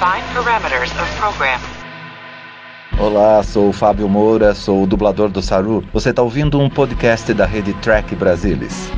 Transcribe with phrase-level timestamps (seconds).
[0.00, 1.60] Define parameters of program.
[2.98, 5.84] Olá, sou o Fábio Moura, sou o dublador do Saru.
[5.92, 8.88] Você está ouvindo um podcast da rede Track Brasilis.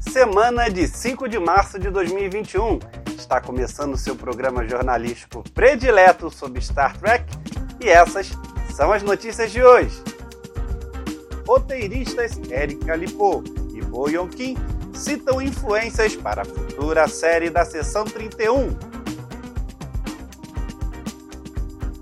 [0.00, 2.78] Semana de 5 de março de 2021.
[3.16, 7.24] Está começando o seu programa jornalístico predileto sobre Star Trek
[7.82, 8.36] e essas
[8.74, 9.98] são as notícias de hoje.
[11.48, 13.42] Roteiristas Erika Lipo
[13.74, 14.58] e Bo Yong-kim
[15.02, 18.68] citam influências para a futura série da Seção 31.
[18.68, 18.76] O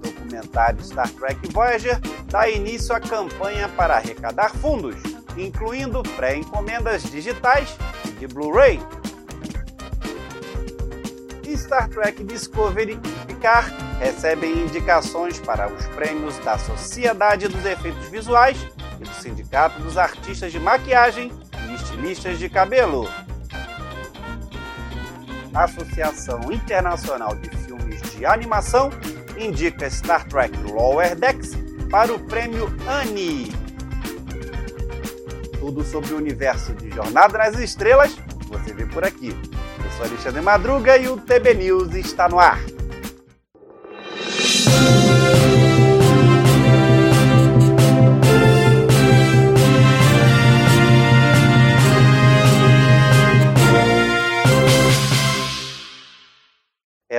[0.02, 4.96] documentário Star Trek Voyager dá início à campanha para arrecadar fundos,
[5.36, 7.74] incluindo pré-encomendas digitais
[8.04, 8.78] e de Blu-ray.
[11.56, 18.58] Star Trek Discovery e Picard recebem indicações para os prêmios da Sociedade dos Efeitos Visuais
[19.00, 21.30] e do Sindicato dos Artistas de Maquiagem
[21.90, 23.08] estilistas de cabelo.
[25.52, 28.90] A Associação Internacional de Filmes de Animação
[29.36, 31.56] indica Star Trek Lower Decks
[31.90, 33.52] para o prêmio Annie.
[35.58, 38.16] Tudo sobre o universo de Jornada nas Estrelas
[38.48, 39.28] você vê por aqui.
[39.28, 42.60] Eu sou Alexandre Madruga e o TB News está no ar.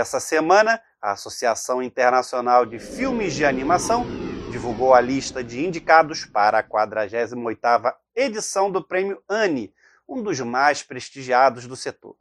[0.02, 4.04] Essa semana, a Associação Internacional de Filmes de Animação
[4.50, 9.72] divulgou a lista de indicados para a 48ª edição do Prêmio Annie,
[10.10, 12.16] um dos mais prestigiados do setor.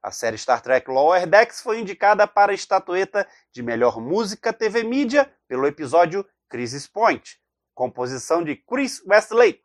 [0.00, 4.84] A série Star Trek Lower Decks foi indicada para a estatueta de melhor música TV
[4.84, 7.40] mídia pelo episódio Crisis Point,
[7.74, 9.60] composição de Chris Westlake.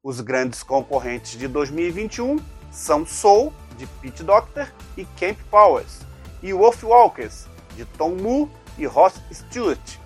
[0.00, 2.36] Os grandes concorrentes de 2021
[2.70, 6.06] são Soul, de Pete Doctor, e Camp Powers
[6.42, 9.98] e Wolf Walkers, de Tom Moore e Ross Stewart.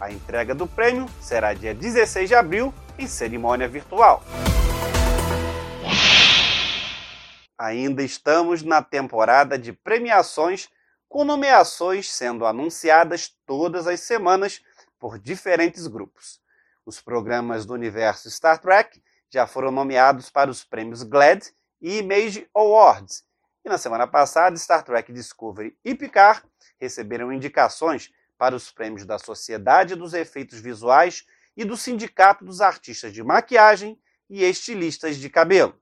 [0.00, 4.22] A entrega do prêmio será dia 16 de abril, em cerimônia virtual.
[7.56, 10.68] Ainda estamos na temporada de premiações,
[11.08, 14.60] com nomeações sendo anunciadas todas as semanas
[14.98, 16.40] por diferentes grupos.
[16.84, 22.48] Os programas do universo Star Trek já foram nomeados para os prêmios GLAD e Image
[22.54, 23.27] Awards
[23.68, 26.42] na semana passada, Star Trek Discovery e Picard
[26.80, 33.12] receberam indicações para os prêmios da Sociedade dos Efeitos Visuais e do Sindicato dos Artistas
[33.12, 33.98] de Maquiagem
[34.30, 35.74] e Estilistas de Cabelo.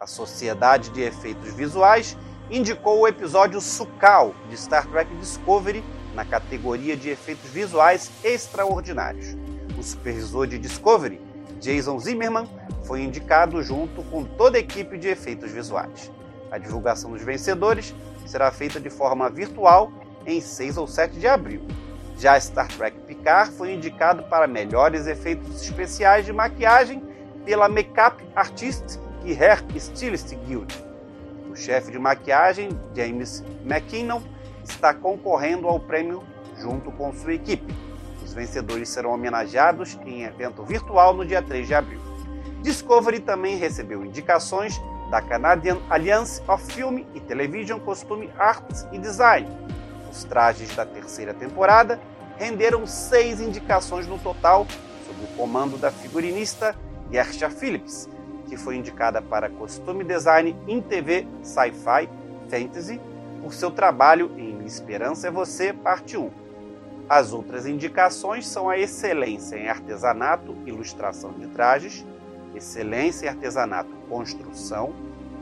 [0.00, 2.16] A Sociedade de Efeitos Visuais
[2.50, 9.36] indicou o episódio Sukal de Star Trek Discovery na categoria de efeitos visuais extraordinários.
[9.78, 11.20] O supervisor de Discovery,
[11.60, 12.48] Jason Zimmerman,
[12.84, 16.10] foi indicado junto com toda a equipe de efeitos visuais.
[16.54, 17.92] A divulgação dos vencedores
[18.24, 19.90] será feita de forma virtual
[20.24, 21.60] em 6 ou 7 de abril.
[22.16, 27.02] Já Star Trek Picard foi indicado para melhores efeitos especiais de maquiagem
[27.44, 30.72] pela Makeup Artist e Hair Stylist Guild.
[31.50, 34.22] O chefe de maquiagem, James McKinnon,
[34.62, 36.22] está concorrendo ao prêmio
[36.56, 37.74] junto com sua equipe.
[38.22, 42.00] Os vencedores serão homenageados em evento virtual no dia 3 de abril.
[42.62, 49.48] Discovery também recebeu indicações da Canadian Alliance of Film e Television Costume Arts e Design.
[50.10, 52.00] Os trajes da terceira temporada
[52.36, 54.66] renderam seis indicações no total,
[55.06, 56.74] sob o comando da figurinista
[57.10, 58.08] Gersha Phillips,
[58.48, 62.08] que foi indicada para Costume Design em TV Sci-Fi
[62.48, 63.00] Fantasy
[63.42, 66.30] por seu trabalho em Esperança é Você, parte 1.
[67.06, 72.04] As outras indicações são a excelência em artesanato ilustração de trajes,
[72.54, 74.94] excelência em artesanato construção,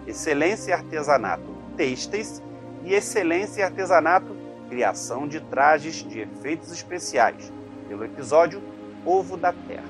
[0.06, 2.42] excelência em artesanato têxteis
[2.84, 4.36] e excelência em artesanato
[4.68, 7.52] criação de trajes de efeitos especiais,
[7.88, 8.62] pelo episódio
[9.04, 9.84] Ovo da Terra.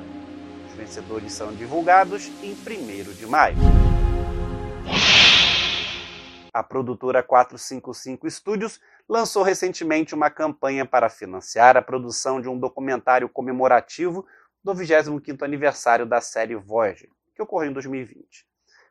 [0.69, 3.56] Os vencedores são divulgados em 1 de maio.
[6.53, 13.29] A produtora 455 Studios lançou recentemente uma campanha para financiar a produção de um documentário
[13.29, 14.26] comemorativo
[14.64, 18.46] do 25º aniversário da série Voyager, que ocorreu em 2020.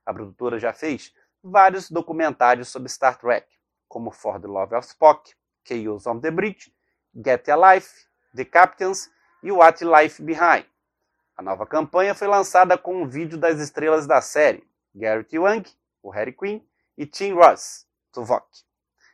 [0.06, 3.48] A produtora já fez vários documentários sobre Star Trek,
[3.88, 5.34] como For the Love of Spock,
[5.64, 6.74] Chaos on the Bridge,
[7.16, 8.06] Get a Life,
[8.36, 9.12] The Captains
[9.44, 10.66] e What Life Behind.
[11.36, 15.70] A nova campanha foi lançada com um vídeo das estrelas da série, Garrett Wang,
[16.02, 16.62] o Harry Quinn,
[16.98, 18.46] e Tim Ross, Tuvok,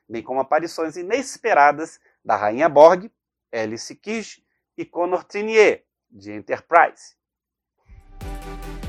[0.10, 3.12] bem como aparições inesperadas da Rainha Borg,
[3.52, 4.42] Alice Kish
[4.78, 7.16] e Connor Trinier, de Enterprise.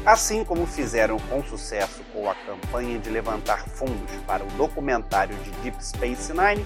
[0.07, 5.51] Assim como fizeram com sucesso com a campanha de levantar fundos para o documentário de
[5.63, 6.65] Deep Space Nine,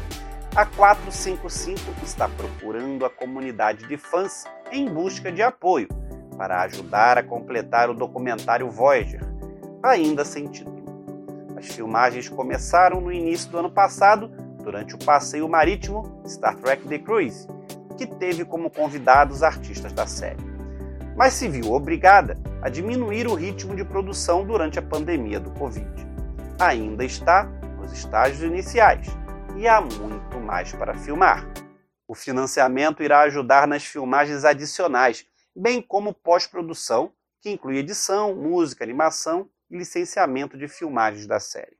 [0.55, 5.89] a 455 está procurando a comunidade de fãs em busca de apoio
[6.37, 9.23] para ajudar a completar o documentário Voyager,
[9.83, 10.83] ainda sem título.
[11.57, 14.29] As filmagens começaram no início do ano passado,
[14.63, 17.49] durante o passeio marítimo Star Trek The Cruise,
[17.97, 20.43] que teve como convidados artistas da série.
[21.17, 25.91] Mas se viu obrigada a diminuir o ritmo de produção durante a pandemia do Covid.
[26.61, 27.43] Ainda está
[27.77, 29.09] nos estágios iniciais
[29.57, 31.45] e há muito mais para filmar.
[32.07, 35.27] O financiamento irá ajudar nas filmagens adicionais,
[35.57, 41.77] bem como pós-produção, que inclui edição, música, animação e licenciamento de filmagens da série.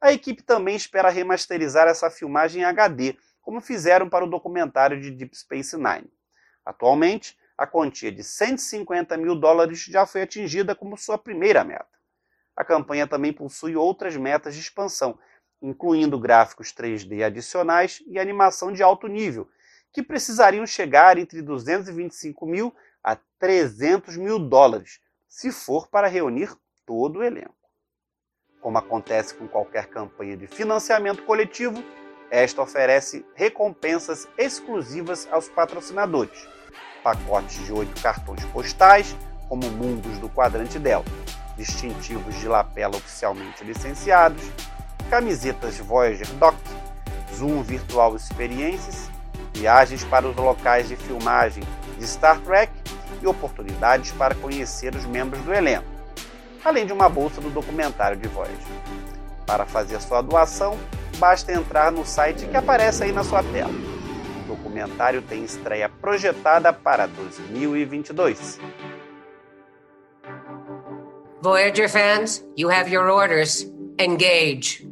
[0.00, 5.12] A equipe também espera remasterizar essa filmagem em HD, como fizeram para o documentário de
[5.12, 6.10] Deep Space Nine.
[6.64, 11.88] Atualmente, a quantia de 150 mil dólares já foi atingida como sua primeira meta.
[12.56, 15.18] A campanha também possui outras metas de expansão,
[15.60, 19.48] incluindo gráficos 3D adicionais e animação de alto nível,
[19.92, 26.54] que precisariam chegar entre 225 mil a 300 mil dólares, se for para reunir
[26.86, 27.56] todo o elenco.
[28.60, 31.82] Como acontece com qualquer campanha de financiamento coletivo,
[32.30, 36.46] esta oferece recompensas exclusivas aos patrocinadores,
[37.02, 39.16] pacotes de oito cartões postais,
[39.48, 41.10] como mundos do quadrante Delta,
[41.56, 44.42] distintivos de lapela oficialmente licenciados,
[45.10, 46.54] camisetas Voyager Doc,
[47.34, 49.10] Zoom Virtual Experiences,
[49.54, 51.62] viagens para os locais de filmagem
[51.98, 52.72] de Star Trek
[53.22, 55.86] e oportunidades para conhecer os membros do elenco,
[56.64, 58.58] além de uma bolsa do documentário de Voyager.
[59.46, 60.78] Para fazer sua doação,
[61.16, 63.97] basta entrar no site que aparece aí na sua tela.
[64.78, 68.60] Documentário tem estreia projetada para 2022.
[71.42, 73.64] Voyager fans, you have your orders.
[73.98, 74.86] Engage.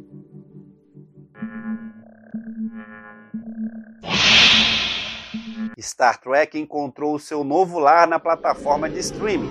[5.79, 9.49] Star Trek encontrou seu novo lar na plataforma de streaming.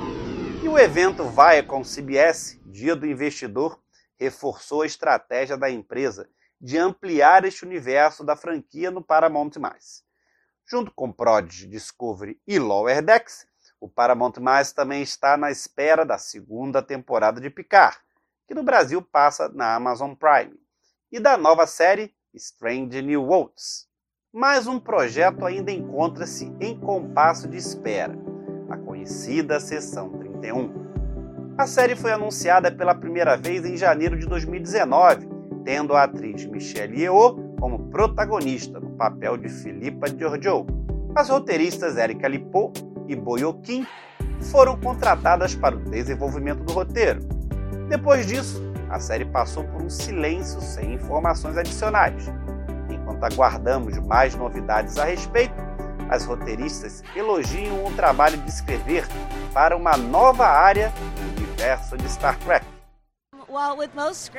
[0.63, 3.81] E o evento Viacom CBS, Dia do Investidor,
[4.19, 6.29] reforçou a estratégia da empresa
[6.61, 9.57] de ampliar este universo da franquia no Paramount+.
[10.69, 13.47] Junto com Prodigy, Discovery e Lower Decks,
[13.81, 14.33] o Paramount+,
[14.75, 17.97] também está na espera da segunda temporada de Picard,
[18.49, 20.59] que no Brasil passa na Amazon Prime,
[21.13, 23.87] e da nova série Strange New Worlds.
[24.33, 28.15] Mas um projeto ainda encontra-se em compasso de espera,
[28.69, 31.55] a conhecida Sessão 31.
[31.57, 35.29] A série foi anunciada pela primeira vez em janeiro de 2019,
[35.65, 40.67] tendo a atriz Michelle Yeoh como protagonista no papel de Philippa Georgiou.
[41.15, 42.73] As roteiristas Erika Lipo
[43.09, 43.87] e Boyo Kim
[44.41, 47.21] foram contratadas para o desenvolvimento do roteiro.
[47.89, 52.31] Depois disso, a série passou por um silêncio sem informações adicionais.
[52.91, 55.55] Enquanto aguardamos mais novidades a respeito,
[56.09, 59.07] as roteiristas elogiam o trabalho de escrever
[59.53, 62.76] para uma nova área do universo de Star Trek.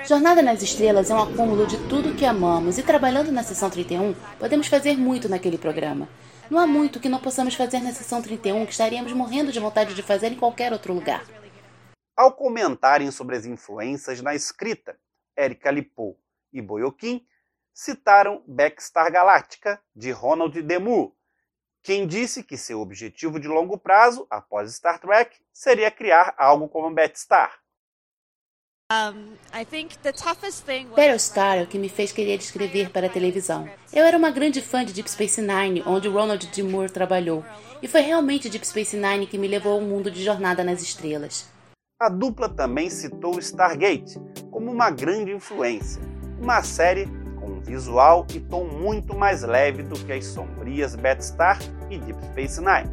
[0.05, 4.13] Jornada nas Estrelas é um acúmulo de tudo que amamos e trabalhando na sessão 31,
[4.37, 6.07] podemos fazer muito naquele programa.
[6.51, 9.95] Não há muito que não possamos fazer na sessão 31 que estaríamos morrendo de vontade
[9.95, 11.25] de fazer em qualquer outro lugar.
[12.15, 14.95] Ao comentarem sobre as influências na escrita,
[15.35, 16.15] Erika Lipo
[16.53, 17.25] e Boyokin
[17.73, 21.11] citaram Backstar Galactica, de Ronald Demure,
[21.81, 26.94] quem disse que seu objetivo de longo prazo, após Star Trek, seria criar algo como
[26.94, 27.59] Backstar.
[30.95, 33.67] Battlestar é o que me fez querer escrever para a televisão.
[33.91, 36.63] Eu era uma grande fã de Deep Space Nine, onde Ronald D.
[36.63, 37.44] Moore trabalhou,
[37.81, 41.49] e foi realmente Deep Space Nine que me levou ao mundo de Jornada nas Estrelas.
[41.99, 44.17] A dupla também citou Stargate
[44.49, 46.01] como uma grande influência,
[46.41, 47.07] uma série
[47.41, 52.25] com um visual e tom muito mais leve do que as sombrias Battlestar e Deep
[52.27, 52.89] Space Nine.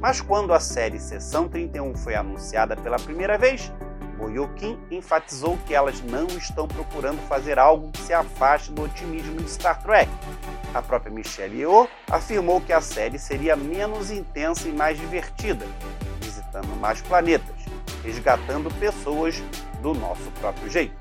[0.00, 3.70] Mas quando a série Sessão 31 foi anunciada pela primeira vez,
[4.18, 9.48] Boyokin enfatizou que elas não estão procurando fazer algo que se afaste do otimismo de
[9.48, 10.10] Star Trek.
[10.74, 15.64] A própria Michelle Yeoh afirmou que a série seria menos intensa e mais divertida,
[16.20, 17.56] visitando mais planetas,
[18.02, 19.36] resgatando pessoas
[19.80, 20.98] do nosso próprio jeito.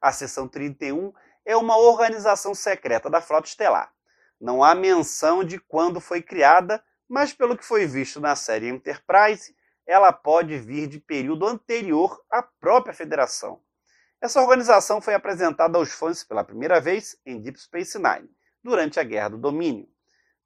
[0.00, 1.12] A Seção 31
[1.44, 3.92] é uma organização secreta da Frota Estelar.
[4.40, 9.54] Não há menção de quando foi criada, mas pelo que foi visto na série Enterprise,
[9.90, 13.60] ela pode vir de período anterior à própria federação.
[14.20, 18.30] Essa organização foi apresentada aos fãs pela primeira vez em Deep Space Nine,
[18.62, 19.88] durante a Guerra do Domínio.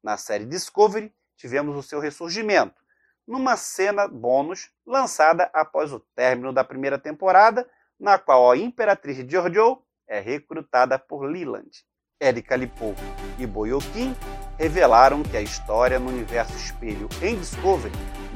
[0.01, 2.81] Na série Discovery, tivemos o seu ressurgimento,
[3.27, 9.79] numa cena bônus lançada após o término da primeira temporada, na qual a Imperatriz Giorgio
[10.07, 11.85] é recrutada por Leland.
[12.21, 12.95] Erika Lipou
[13.37, 14.15] e Boyokin
[14.57, 17.93] revelaram que a história no universo espelho em Discovery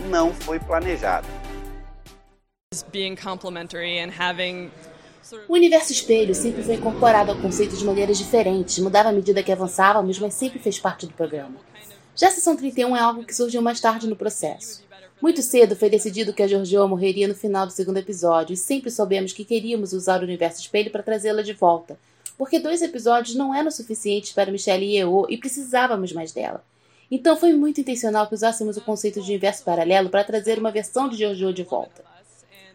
[0.09, 1.25] não foi planejada.
[5.48, 9.51] O universo espelho sempre foi incorporado ao conceito de maneiras diferentes, mudava à medida que
[9.51, 11.55] avançávamos, mas sempre fez parte do programa.
[12.17, 14.83] Já a sessão 31 é algo que surgiu mais tarde no processo.
[15.21, 18.91] Muito cedo foi decidido que a Georgiou morreria no final do segundo episódio, e sempre
[18.91, 21.98] soubemos que queríamos usar o universo espelho para trazê-la de volta,
[22.39, 26.63] porque dois episódios não eram suficientes para Michelle e eu e precisávamos mais dela.
[27.12, 31.10] Então foi muito intencional que usássemos o conceito de universo paralelo para trazer uma versão
[31.10, 32.01] de Jojo de volta.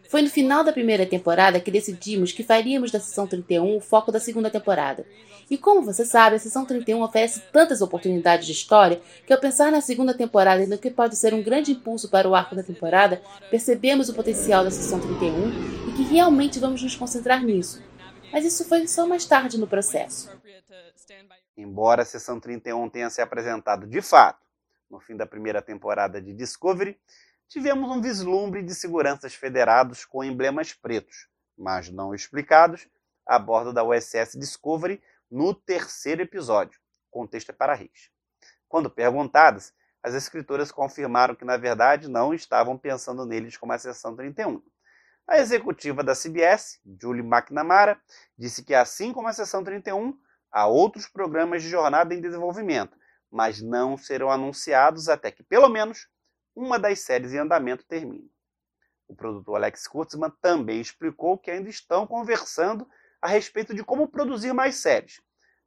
[0.07, 4.11] Foi no final da primeira temporada que decidimos que faríamos da sessão 31 o foco
[4.11, 5.03] da segunda temporada.
[5.49, 9.71] E como você sabe, a sessão 31 oferece tantas oportunidades de história que ao pensar
[9.71, 12.61] na segunda temporada e no que pode ser um grande impulso para o arco da
[12.61, 13.19] temporada,
[13.49, 17.81] percebemos o potencial da sessão 31 e que realmente vamos nos concentrar nisso,
[18.35, 20.29] mas isso foi só mais tarde no processo.
[21.55, 24.45] Embora a sessão 31 tenha se apresentado de fato
[24.89, 26.99] no fim da primeira temporada de Discovery,
[27.47, 32.89] tivemos um vislumbre de seguranças federados com emblemas pretos, mas não explicados,
[33.25, 35.01] a bordo da USS Discovery
[35.31, 36.77] no terceiro episódio.
[37.09, 38.11] Contexto é para Reis.
[38.67, 39.73] Quando perguntadas,
[40.03, 44.61] as escritoras confirmaram que, na verdade, não estavam pensando neles como a sessão 31.
[45.27, 47.99] A executiva da CBS, Julie McNamara,
[48.37, 50.15] disse que, assim como a Sessão 31,
[50.51, 52.95] há outros programas de jornada em desenvolvimento,
[53.31, 56.07] mas não serão anunciados até que, pelo menos,
[56.55, 58.31] uma das séries em andamento termine.
[59.07, 62.87] O produtor Alex Kurtzman também explicou que ainda estão conversando
[63.19, 65.19] a respeito de como produzir mais séries,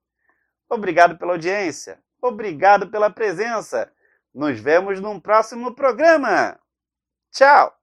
[0.69, 3.91] Obrigado pela audiência, obrigado pela presença.
[4.33, 6.59] Nos vemos num próximo programa.
[7.31, 7.73] Tchau!